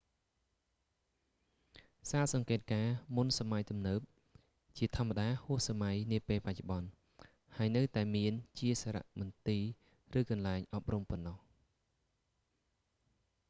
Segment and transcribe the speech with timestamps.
[2.09, 4.01] សាលសង្កេតការណ៍មុនសម័យទំនើប
[4.77, 6.87] ជាធម្មតាហួសសម័យនាពេលបច្ចុប្បន្ន
[7.55, 9.63] ហើយនៅតែមានជាសារមន្ទីរ
[10.19, 11.37] ឬកន្លែងអប់រំប៉ុណ្ណោះ